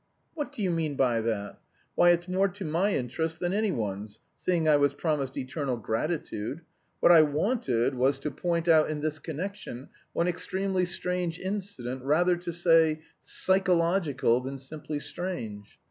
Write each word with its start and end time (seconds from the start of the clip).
"What 0.33 0.51
do 0.51 0.63
you 0.63 0.71
mean 0.71 0.95
by 0.95 1.21
that? 1.21 1.59
Why 1.93 2.09
it's 2.09 2.27
more 2.27 2.47
to 2.47 2.65
my 2.65 2.95
interest 2.95 3.39
than 3.39 3.53
anyone's, 3.53 4.19
seeing 4.39 4.67
I 4.67 4.75
was 4.77 4.95
promised 4.95 5.37
eternal 5.37 5.77
gratitude! 5.77 6.61
What 7.01 7.11
I 7.11 7.21
wanted 7.21 7.93
was 7.93 8.17
to 8.21 8.31
point 8.31 8.67
out 8.67 8.89
in 8.89 9.01
this 9.01 9.19
connection 9.19 9.89
one 10.11 10.27
extremely 10.27 10.85
strange 10.85 11.37
incident, 11.37 12.03
rather 12.03 12.35
to 12.35 12.51
say, 12.51 13.03
psychological 13.21 14.41
than 14.41 14.57
simply 14.57 14.97
strange. 14.97 15.77